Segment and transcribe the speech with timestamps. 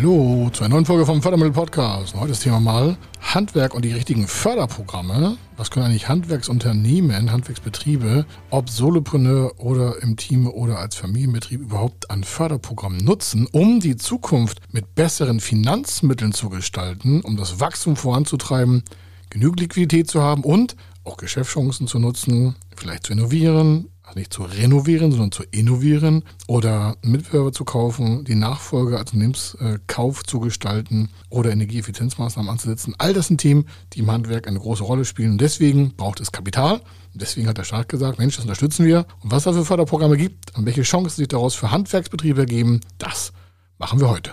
[0.00, 2.14] Hallo zu einer neuen Folge vom Fördermittel Podcast.
[2.14, 5.36] Heute das Thema mal Handwerk und die richtigen Förderprogramme.
[5.56, 12.22] Was können eigentlich Handwerksunternehmen, Handwerksbetriebe, ob Solopreneur oder im Team oder als Familienbetrieb überhaupt an
[12.22, 18.84] Förderprogrammen nutzen, um die Zukunft mit besseren Finanzmitteln zu gestalten, um das Wachstum voranzutreiben,
[19.30, 20.76] genügend Liquidität zu haben und
[21.08, 26.96] auch Geschäftschancen zu nutzen, vielleicht zu innovieren, also nicht zu renovieren, sondern zu innovieren oder
[27.02, 32.94] Mitbewerber zu kaufen, die Nachfolge als Unternehmenskauf zu gestalten oder Energieeffizienzmaßnahmen anzusetzen.
[32.98, 35.32] All das sind Themen, die im Handwerk eine große Rolle spielen.
[35.32, 36.80] Und deswegen braucht es Kapital.
[37.12, 39.06] Und deswegen hat der Staat gesagt, Mensch, das unterstützen wir.
[39.20, 43.32] Und was es für Förderprogramme gibt und welche Chancen sich daraus für Handwerksbetriebe ergeben, das
[43.78, 44.32] machen wir heute.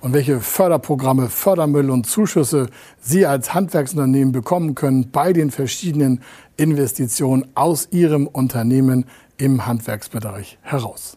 [0.00, 2.68] und welche Förderprogramme, Fördermittel und Zuschüsse
[3.00, 6.22] Sie als Handwerksunternehmen bekommen können bei den verschiedenen
[6.56, 11.16] Investitionen aus Ihrem Unternehmen im Handwerksbereich heraus.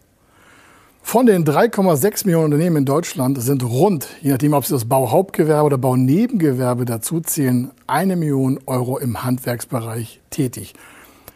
[1.05, 5.65] Von den 3,6 Millionen Unternehmen in Deutschland sind rund, je nachdem, ob Sie das Bauhauptgewerbe
[5.65, 10.73] oder Baunebengewerbe dazu zählen, eine Million Euro im Handwerksbereich tätig.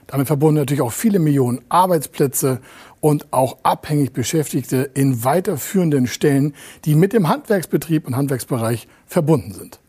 [0.07, 2.59] Damit verbunden natürlich auch viele Millionen Arbeitsplätze
[3.01, 6.53] und auch abhängig Beschäftigte in weiterführenden Stellen,
[6.85, 9.79] die mit dem Handwerksbetrieb und Handwerksbereich verbunden sind.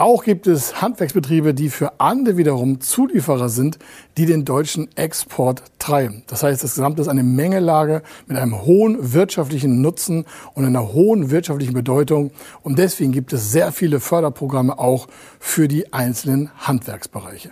[0.00, 3.78] Auch gibt es Handwerksbetriebe, die für andere wiederum Zulieferer sind,
[4.16, 6.22] die den deutschen Export treiben.
[6.26, 11.30] Das heißt, das Gesamte ist eine Mengelage mit einem hohen wirtschaftlichen Nutzen und einer hohen
[11.30, 12.30] wirtschaftlichen Bedeutung.
[12.62, 15.06] Und deswegen gibt es sehr viele Förderprogramme auch
[15.38, 17.50] für die einzelnen Handwerksbereiche.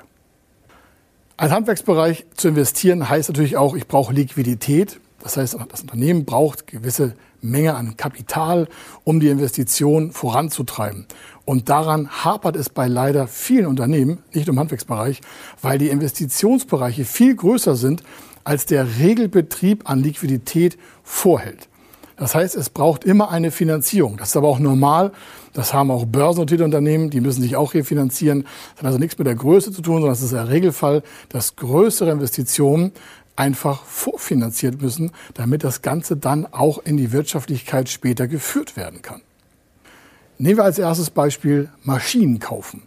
[1.41, 4.99] Als Handwerksbereich zu investieren heißt natürlich auch, ich brauche Liquidität.
[5.23, 8.67] Das heißt, das Unternehmen braucht gewisse Menge an Kapital,
[9.05, 11.07] um die Investition voranzutreiben.
[11.45, 15.21] Und daran hapert es bei leider vielen Unternehmen, nicht im Handwerksbereich,
[15.63, 18.03] weil die Investitionsbereiche viel größer sind,
[18.43, 21.69] als der Regelbetrieb an Liquidität vorhält.
[22.19, 24.17] Das heißt, es braucht immer eine Finanzierung.
[24.17, 25.13] Das ist aber auch normal.
[25.53, 28.43] Das haben auch börsennotierte Unternehmen, die müssen sich auch refinanzieren.
[28.43, 31.57] Das hat also nichts mit der Größe zu tun, sondern es ist der Regelfall, dass
[31.57, 32.93] größere Investitionen
[33.37, 39.23] einfach vorfinanziert müssen, damit das Ganze dann auch in die Wirtschaftlichkeit später geführt werden kann.
[40.39, 42.83] Nehmen wir als erstes Beispiel Maschinen kaufen.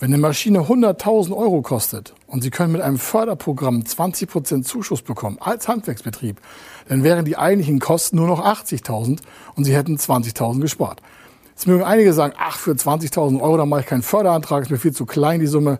[0.00, 5.02] Wenn eine Maschine 100.000 Euro kostet und Sie können mit einem Förderprogramm 20 Prozent Zuschuss
[5.02, 6.40] bekommen als Handwerksbetrieb,
[6.88, 9.18] dann wären die eigentlichen Kosten nur noch 80.000
[9.56, 11.02] und Sie hätten 20.000 gespart.
[11.50, 14.78] Jetzt mögen einige sagen, ach, für 20.000 Euro, da mache ich keinen Förderantrag, ist mir
[14.78, 15.78] viel zu klein, die Summe.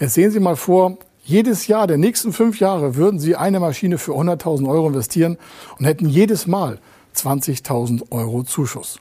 [0.00, 3.98] Jetzt sehen Sie mal vor, jedes Jahr der nächsten fünf Jahre würden Sie eine Maschine
[3.98, 5.36] für 100.000 Euro investieren
[5.78, 6.78] und hätten jedes Mal
[7.14, 8.98] 20.000 Euro Zuschuss.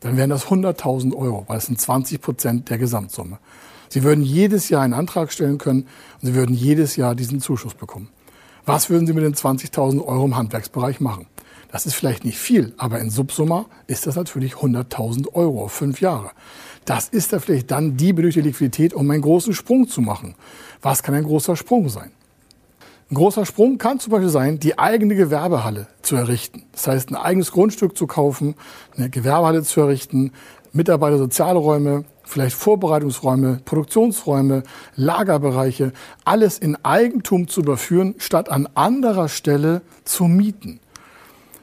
[0.00, 3.38] Dann wären das 100.000 Euro, weil es sind 20 Prozent der Gesamtsumme.
[3.92, 7.74] Sie würden jedes Jahr einen Antrag stellen können und Sie würden jedes Jahr diesen Zuschuss
[7.74, 8.08] bekommen.
[8.64, 11.26] Was würden Sie mit den 20.000 Euro im Handwerksbereich machen?
[11.70, 16.00] Das ist vielleicht nicht viel, aber in Subsumma ist das natürlich 100.000 Euro auf fünf
[16.00, 16.30] Jahre.
[16.86, 20.36] Das ist da vielleicht dann die benötigte Liquidität, um einen großen Sprung zu machen.
[20.80, 22.12] Was kann ein großer Sprung sein?
[23.10, 26.62] Ein großer Sprung kann zum Beispiel sein, die eigene Gewerbehalle zu errichten.
[26.72, 28.54] Das heißt, ein eigenes Grundstück zu kaufen,
[28.96, 30.32] eine Gewerbehalle zu errichten,
[30.72, 34.62] Mitarbeiter soziale Räume, vielleicht Vorbereitungsräume, Produktionsräume,
[34.96, 35.92] Lagerbereiche,
[36.24, 40.80] alles in Eigentum zu überführen, statt an anderer Stelle zu mieten.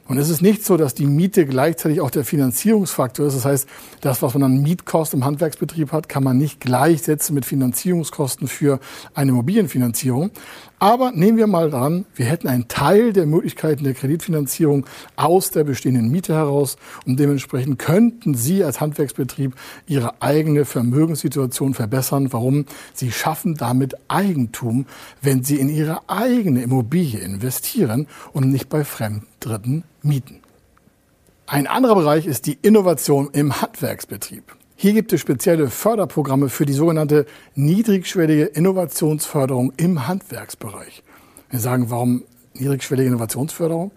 [0.09, 3.35] Und es ist nicht so, dass die Miete gleichzeitig auch der Finanzierungsfaktor ist.
[3.35, 3.69] Das heißt,
[4.01, 8.79] das, was man an Mietkosten im Handwerksbetrieb hat, kann man nicht gleichsetzen mit Finanzierungskosten für
[9.13, 10.31] eine Immobilienfinanzierung.
[10.79, 14.85] Aber nehmen wir mal dran, wir hätten einen Teil der Möglichkeiten der Kreditfinanzierung
[15.17, 19.55] aus der bestehenden Miete heraus und dementsprechend könnten Sie als Handwerksbetrieb
[19.87, 22.31] Ihre eigene Vermögenssituation verbessern.
[22.31, 22.65] Warum?
[22.93, 24.85] Sie schaffen damit Eigentum,
[25.21, 30.39] wenn Sie in Ihre eigene Immobilie investieren und nicht bei Fremddritten mieten.
[31.45, 34.55] Ein anderer Bereich ist die Innovation im Handwerksbetrieb.
[34.81, 41.03] Hier gibt es spezielle Förderprogramme für die sogenannte niedrigschwellige Innovationsförderung im Handwerksbereich.
[41.49, 42.23] Wir sagen, warum
[42.53, 43.91] niedrigschwellige Innovationsförderung.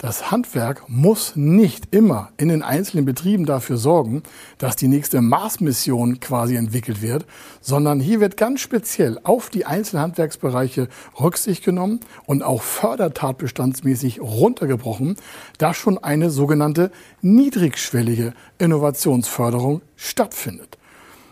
[0.00, 4.22] Das Handwerk muss nicht immer in den einzelnen Betrieben dafür sorgen,
[4.56, 7.26] dass die nächste Mars-Mission quasi entwickelt wird,
[7.60, 10.86] sondern hier wird ganz speziell auf die einzelnen Handwerksbereiche
[11.18, 15.16] Rücksicht genommen und auch fördertatbestandsmäßig runtergebrochen,
[15.58, 20.77] dass schon eine sogenannte niedrigschwellige Innovationsförderung stattfindet.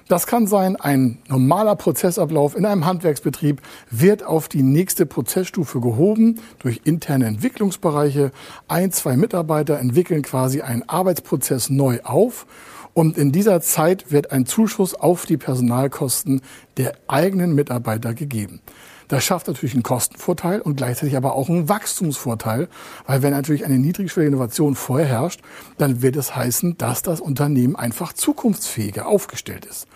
[0.08, 3.61] Das kann sein, ein normaler Prozessablauf in einem Handwerksbetrieb
[3.91, 8.31] wird auf die nächste Prozessstufe gehoben durch interne Entwicklungsbereiche.
[8.69, 12.47] Ein, zwei Mitarbeiter entwickeln quasi einen Arbeitsprozess neu auf.
[12.94, 16.41] Und in dieser Zeit wird ein Zuschuss auf die Personalkosten
[16.76, 18.61] der eigenen Mitarbeiter gegeben.
[19.08, 22.69] Das schafft natürlich einen Kostenvorteil und gleichzeitig aber auch einen Wachstumsvorteil,
[23.06, 25.43] weil wenn natürlich eine niedrigschwellige Innovation vorher herrscht,
[25.79, 29.87] dann wird es heißen, dass das Unternehmen einfach zukunftsfähiger aufgestellt ist.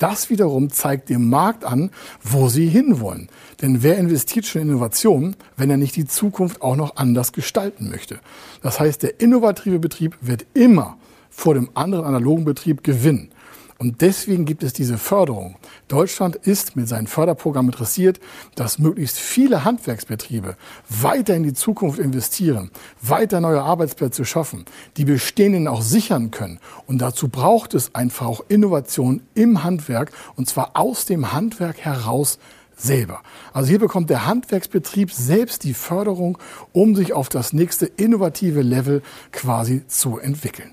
[0.00, 1.90] Das wiederum zeigt dem Markt an,
[2.22, 3.28] wo sie hinwollen.
[3.60, 7.90] Denn wer investiert schon in Innovation, wenn er nicht die Zukunft auch noch anders gestalten
[7.90, 8.18] möchte?
[8.62, 10.96] Das heißt, der innovative Betrieb wird immer
[11.28, 13.30] vor dem anderen analogen Betrieb gewinnen.
[13.78, 15.56] Und deswegen gibt es diese Förderung.
[15.90, 18.20] Deutschland ist mit seinem Förderprogramm interessiert,
[18.54, 20.56] dass möglichst viele Handwerksbetriebe
[20.88, 22.70] weiter in die Zukunft investieren,
[23.02, 24.66] weiter neue Arbeitsplätze schaffen,
[24.96, 26.60] die bestehenden auch sichern können.
[26.86, 32.38] Und dazu braucht es einfach auch Innovation im Handwerk und zwar aus dem Handwerk heraus
[32.76, 33.20] selber.
[33.52, 36.38] Also hier bekommt der Handwerksbetrieb selbst die Förderung,
[36.72, 39.02] um sich auf das nächste innovative Level
[39.32, 40.72] quasi zu entwickeln.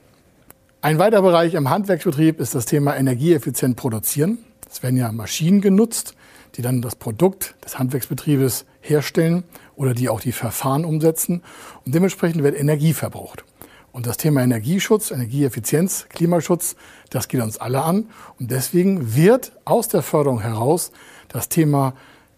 [0.81, 4.37] Ein weiterer Bereich im Handwerksbetrieb ist das Thema energieeffizient produzieren.
[4.69, 6.15] Es werden ja Maschinen genutzt,
[6.55, 9.43] die dann das Produkt des Handwerksbetriebes herstellen
[9.75, 11.43] oder die auch die Verfahren umsetzen.
[11.85, 13.43] Und dementsprechend wird Energie verbraucht.
[13.91, 16.75] Und das Thema Energieschutz, Energieeffizienz, Klimaschutz,
[17.09, 18.09] das geht uns alle an.
[18.39, 20.91] Und deswegen wird aus der Förderung heraus
[21.29, 21.93] das Thema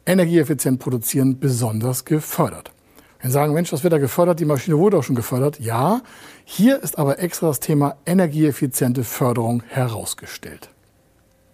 [0.06, 2.72] energieeffizient produzieren besonders gefördert.
[3.22, 4.40] Wenn Sie sagen, Mensch, was wird da gefördert?
[4.40, 5.60] Die Maschine wurde auch schon gefördert.
[5.60, 6.02] Ja,
[6.46, 10.70] hier ist aber extra das Thema energieeffiziente Förderung herausgestellt.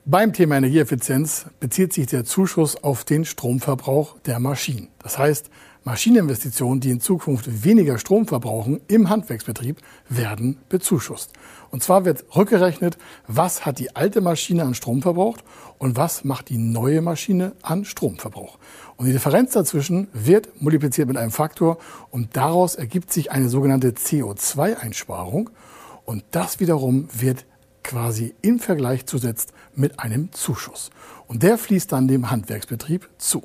[0.08, 4.90] Beim Thema Energieeffizienz bezieht sich der Zuschuss auf den Stromverbrauch der Maschinen.
[5.00, 5.50] Das heißt,
[5.84, 11.34] Maschineninvestitionen, die in Zukunft weniger Strom verbrauchen im Handwerksbetrieb, werden bezuschusst.
[11.72, 15.44] Und zwar wird rückgerechnet, was hat die alte Maschine an Strom verbraucht
[15.80, 18.60] und was macht die neue Maschine an Stromverbrauch.
[18.98, 21.80] Und die Differenz dazwischen wird multipliziert mit einem Faktor
[22.12, 25.50] und daraus ergibt sich eine sogenannte CO2-Einsparung
[26.06, 27.48] und das wiederum wird
[27.86, 30.90] quasi im Vergleich zusetzt mit einem Zuschuss.
[31.28, 33.44] Und der fließt dann dem Handwerksbetrieb zu.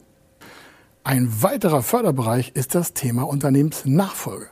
[1.04, 4.48] Ein weiterer Förderbereich ist das Thema Unternehmensnachfolge.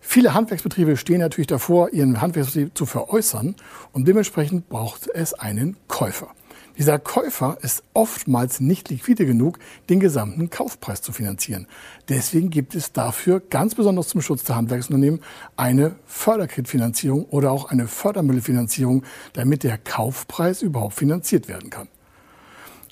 [0.00, 3.56] Viele Handwerksbetriebe stehen natürlich davor, ihren Handwerksbetrieb zu veräußern
[3.92, 6.28] und dementsprechend braucht es einen Käufer.
[6.78, 9.58] Dieser Käufer ist oftmals nicht liquide genug,
[9.90, 11.66] den gesamten Kaufpreis zu finanzieren.
[12.08, 15.20] Deswegen gibt es dafür ganz besonders zum Schutz der Handwerksunternehmen
[15.56, 19.02] eine Förderkreditfinanzierung oder auch eine Fördermittelfinanzierung,
[19.32, 21.88] damit der Kaufpreis überhaupt finanziert werden kann.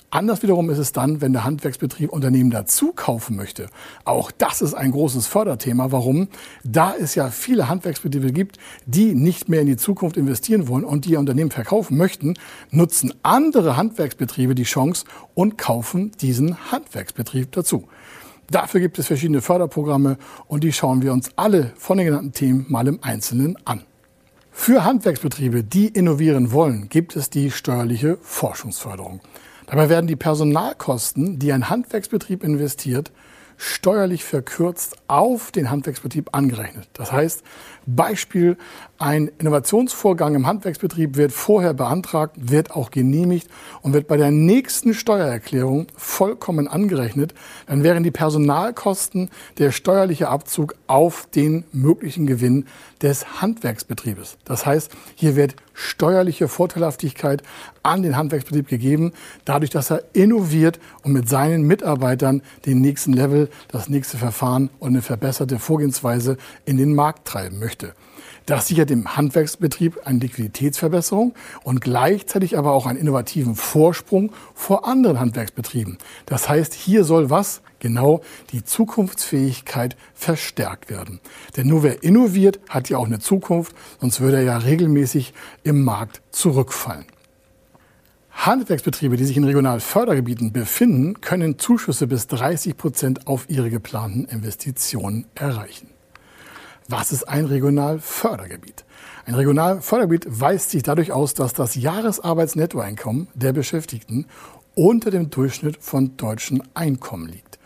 [0.09, 3.67] Anders wiederum ist es dann, wenn der Handwerksbetrieb Unternehmen dazu kaufen möchte.
[4.05, 5.91] Auch das ist ein großes Förderthema.
[5.91, 6.29] Warum?
[6.63, 11.03] Da es ja viele Handwerksbetriebe gibt, die nicht mehr in die Zukunft investieren wollen und
[11.03, 12.35] die ihr Unternehmen verkaufen möchten,
[12.71, 17.89] nutzen andere Handwerksbetriebe die Chance und kaufen diesen Handwerksbetrieb dazu.
[18.49, 22.65] Dafür gibt es verschiedene Förderprogramme und die schauen wir uns alle von den genannten Themen
[22.69, 23.83] mal im Einzelnen an.
[24.53, 29.19] Für Handwerksbetriebe, die innovieren wollen, gibt es die steuerliche Forschungsförderung.
[29.67, 33.11] Dabei werden die Personalkosten, die ein Handwerksbetrieb investiert,
[33.57, 36.87] steuerlich verkürzt auf den Handwerksbetrieb angerechnet.
[36.93, 37.43] Das heißt,
[37.87, 38.57] Beispiel,
[38.99, 43.49] ein Innovationsvorgang im Handwerksbetrieb wird vorher beantragt, wird auch genehmigt
[43.81, 47.33] und wird bei der nächsten Steuererklärung vollkommen angerechnet.
[47.65, 52.65] Dann wären die Personalkosten der steuerliche Abzug auf den möglichen Gewinn
[53.01, 54.37] des Handwerksbetriebes.
[54.43, 57.43] Das heißt, hier wird steuerliche Vorteilhaftigkeit
[57.83, 59.13] an den Handwerksbetrieb gegeben,
[59.45, 64.89] dadurch, dass er innoviert und mit seinen Mitarbeitern den nächsten Level, das nächste Verfahren und
[64.89, 67.76] eine verbesserte Vorgehensweise in den Markt treiben möchte.
[68.47, 75.19] Das sichert dem Handwerksbetrieb eine Liquiditätsverbesserung und gleichzeitig aber auch einen innovativen Vorsprung vor anderen
[75.19, 75.97] Handwerksbetrieben.
[76.25, 77.61] Das heißt, hier soll was?
[77.79, 78.21] Genau
[78.53, 81.19] die Zukunftsfähigkeit verstärkt werden.
[81.57, 85.83] Denn nur wer innoviert, hat ja auch eine Zukunft, sonst würde er ja regelmäßig im
[85.83, 87.05] Markt zurückfallen.
[88.31, 95.25] Handwerksbetriebe, die sich in Regionalfördergebieten befinden, können Zuschüsse bis 30 Prozent auf ihre geplanten Investitionen
[95.35, 95.89] erreichen.
[96.89, 98.85] Was ist ein Regionalfördergebiet?
[99.25, 104.25] Ein Regionalfördergebiet weist sich dadurch aus, dass das Jahresarbeitsnettoeinkommen der Beschäftigten
[104.73, 107.59] unter dem Durchschnitt von deutschen Einkommen liegt.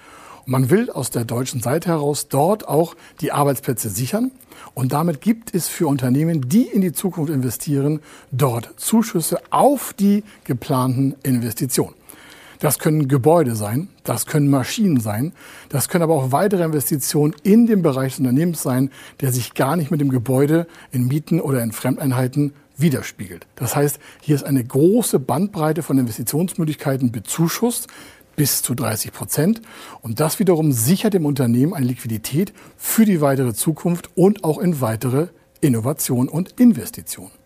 [0.48, 4.32] Und man will aus der deutschen Seite heraus dort auch die Arbeitsplätze sichern.
[4.74, 8.00] Und damit gibt es für Unternehmen, die in die Zukunft investieren,
[8.32, 11.94] dort Zuschüsse auf die geplanten Investitionen.
[12.62, 15.34] Das können Gebäude sein, das können Maschinen sein,
[15.70, 19.76] das können aber auch weitere Investitionen in dem Bereich des Unternehmens sein, der sich gar
[19.76, 23.48] nicht mit dem Gebäude in Mieten oder in Fremdeinheiten widerspiegelt.
[23.56, 27.88] Das heißt, hier ist eine große Bandbreite von Investitionsmöglichkeiten bezuschusst,
[28.36, 29.62] bis zu 30 Prozent.
[30.02, 34.82] Und das wiederum sichert dem Unternehmen eine Liquidität für die weitere Zukunft und auch in
[34.82, 35.30] weitere
[35.62, 37.41] Innovation und Investitionen.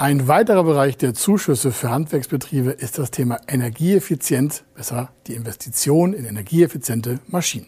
[0.00, 6.24] Ein weiterer Bereich der Zuschüsse für Handwerksbetriebe ist das Thema Energieeffizienz, besser die Investition in
[6.24, 7.66] energieeffiziente Maschinen.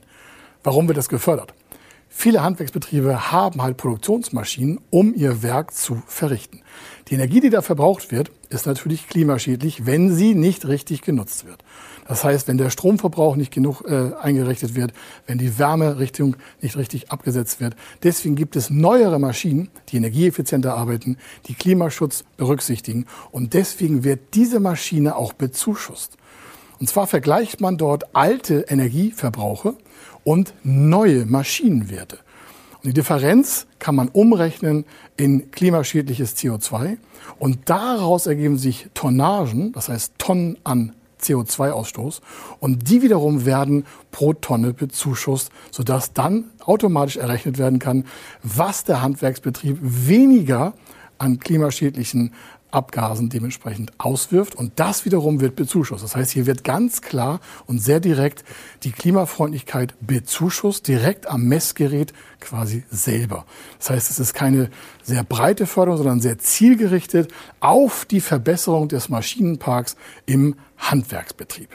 [0.63, 1.55] Warum wird das gefördert?
[2.09, 6.63] Viele Handwerksbetriebe haben halt Produktionsmaschinen, um ihr Werk zu verrichten.
[7.09, 11.65] Die Energie, die da verbraucht wird, ist natürlich klimaschädlich, wenn sie nicht richtig genutzt wird.
[12.11, 14.93] Das heißt, wenn der Stromverbrauch nicht genug äh, eingerechnet wird,
[15.29, 17.77] wenn die Wärmerichtung nicht richtig abgesetzt wird.
[18.03, 23.07] Deswegen gibt es neuere Maschinen, die energieeffizienter arbeiten, die Klimaschutz berücksichtigen.
[23.31, 26.17] Und deswegen wird diese Maschine auch bezuschusst.
[26.81, 29.77] Und zwar vergleicht man dort alte Energieverbrauche
[30.25, 32.19] und neue Maschinenwerte.
[32.83, 34.85] Und die Differenz kann man umrechnen
[35.17, 36.97] in klimaschädliches CO2
[37.39, 42.21] und daraus ergeben sich Tonnagen, das heißt Tonnen an CO2-Ausstoß
[42.59, 48.05] und die wiederum werden pro Tonne bezuschusst, sodass dann automatisch errechnet werden kann,
[48.43, 50.75] was der Handwerksbetrieb weniger
[51.19, 52.33] an klimaschädlichen
[52.71, 54.55] Abgasen dementsprechend auswirft.
[54.55, 56.05] Und das wiederum wird bezuschusst.
[56.05, 58.45] Das heißt, hier wird ganz klar und sehr direkt
[58.83, 63.45] die Klimafreundlichkeit bezuschusst, direkt am Messgerät quasi selber.
[63.79, 64.71] Das heißt, es ist keine
[65.03, 69.97] sehr breite Förderung, sondern sehr zielgerichtet auf die Verbesserung des Maschinenparks
[70.27, 71.69] im Handwerksbetrieb.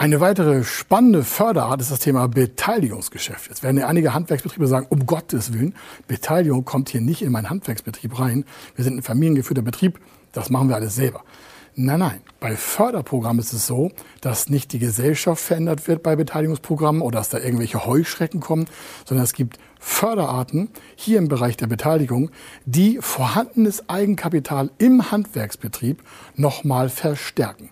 [0.00, 3.48] Eine weitere spannende Förderart ist das Thema Beteiligungsgeschäft.
[3.48, 5.74] Jetzt werden ja einige Handwerksbetriebe sagen, um Gottes Willen,
[6.06, 8.44] Beteiligung kommt hier nicht in meinen Handwerksbetrieb rein.
[8.76, 9.98] Wir sind ein familiengeführter Betrieb.
[10.30, 11.24] Das machen wir alles selber.
[11.74, 12.20] Nein, nein.
[12.40, 13.90] Bei Förderprogrammen ist es so,
[14.20, 18.66] dass nicht die Gesellschaft verändert wird bei Beteiligungsprogrammen oder dass da irgendwelche Heuschrecken kommen,
[19.04, 22.30] sondern es gibt Förderarten hier im Bereich der Beteiligung,
[22.66, 26.02] die vorhandenes Eigenkapital im Handwerksbetrieb
[26.36, 27.70] nochmal verstärken.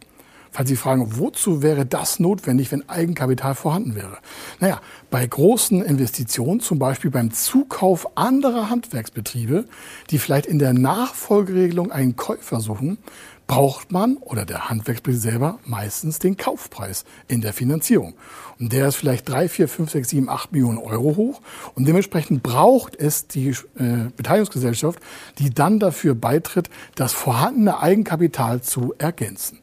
[0.51, 4.19] Falls Sie fragen, wozu wäre das notwendig, wenn Eigenkapital vorhanden wäre?
[4.61, 9.67] Naja, bei großen Investitionen, zum Beispiel beim Zukauf anderer Handwerksbetriebe,
[10.11, 12.99] die vielleicht in der Nachfolgeregelung einen Käufer suchen,
[13.47, 18.15] braucht man oder der Handwerksbetrieb selber meistens den Kaufpreis in der Finanzierung.
[18.59, 21.41] Und der ist vielleicht drei, vier, fünf, sechs, sieben, acht Millionen Euro hoch.
[21.75, 24.99] Und dementsprechend braucht es die äh, Beteiligungsgesellschaft,
[25.39, 29.61] die dann dafür beitritt, das vorhandene Eigenkapital zu ergänzen.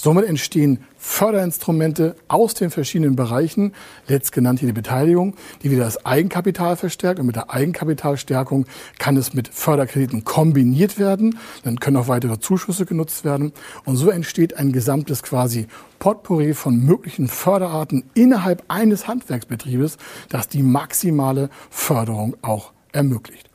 [0.00, 3.74] Somit entstehen Förderinstrumente aus den verschiedenen Bereichen,
[4.06, 7.18] letztgenannt hier die Beteiligung, die wieder das Eigenkapital verstärkt.
[7.18, 8.66] Und mit der Eigenkapitalstärkung
[9.00, 11.36] kann es mit Förderkrediten kombiniert werden.
[11.64, 13.52] Dann können auch weitere Zuschüsse genutzt werden.
[13.84, 15.66] Und so entsteht ein gesamtes quasi
[15.98, 19.96] Potpourri von möglichen Förderarten innerhalb eines Handwerksbetriebes,
[20.28, 23.50] das die maximale Förderung auch ermöglicht.